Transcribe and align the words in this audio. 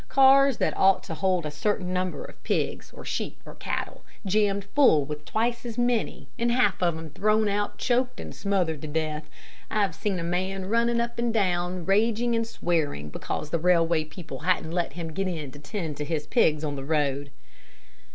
Cars 0.09 0.57
that 0.57 0.75
ought 0.75 1.03
to 1.03 1.13
hold 1.13 1.45
a 1.45 1.51
certain 1.51 1.93
number 1.93 2.25
of 2.25 2.41
pigs, 2.43 2.91
or 2.91 3.05
sheep, 3.05 3.39
or 3.45 3.53
cattle, 3.53 4.03
jammed 4.25 4.65
full 4.73 5.05
with 5.05 5.25
twice 5.25 5.63
as 5.63 5.77
many, 5.77 6.27
and 6.39 6.51
half 6.51 6.81
of 6.81 6.97
'em 6.97 7.11
thrown 7.11 7.47
out 7.47 7.77
choked 7.77 8.19
and 8.19 8.33
smothered 8.33 8.81
to 8.81 8.87
death. 8.87 9.29
I've 9.69 9.93
seen 9.93 10.17
a 10.17 10.23
man 10.23 10.65
running 10.65 10.99
up 10.99 11.19
and 11.19 11.31
down, 11.31 11.85
raging 11.85 12.35
and 12.35 12.47
swearing 12.47 13.09
because 13.11 13.51
the 13.51 13.59
railway 13.59 14.03
people 14.03 14.39
hadn't 14.39 14.71
let 14.71 14.93
him 14.93 15.13
get 15.13 15.27
in 15.27 15.51
to 15.51 15.59
tend 15.59 15.97
to 15.97 16.03
his 16.03 16.25
pigs 16.25 16.63
on 16.63 16.75
the 16.75 16.83
road." 16.83 17.29